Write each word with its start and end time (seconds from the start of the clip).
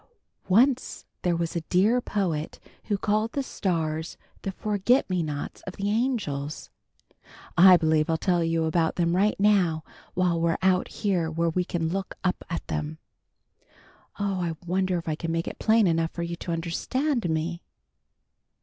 "Once 0.49 1.05
there 1.21 1.35
was 1.35 1.55
a 1.55 1.61
dear 1.69 2.01
poet 2.01 2.57
who 2.85 2.97
called 2.97 3.33
the 3.33 3.43
stars 3.43 4.17
'the 4.41 4.51
forget 4.53 5.07
me 5.11 5.21
nots 5.21 5.61
of 5.67 5.75
the 5.75 5.91
angels.' 5.91 6.71
I 7.55 7.77
believe 7.77 8.09
I'll 8.09 8.17
tell 8.17 8.43
you 8.43 8.63
about 8.63 8.95
them 8.95 9.15
right 9.15 9.39
now, 9.39 9.83
while 10.15 10.41
we're 10.41 10.57
out 10.63 10.87
here 10.87 11.29
where 11.29 11.51
we 11.51 11.63
can 11.63 11.89
look 11.89 12.15
up 12.23 12.43
at 12.49 12.65
them. 12.65 12.97
Oh, 14.17 14.41
I 14.41 14.55
wonder 14.65 14.97
if 14.97 15.07
I 15.07 15.13
can 15.13 15.31
make 15.31 15.47
it 15.47 15.59
plain 15.59 15.85
enough 15.85 16.09
for 16.09 16.23
you 16.23 16.35
to 16.35 16.51
understand 16.51 17.29
me!" 17.29 17.61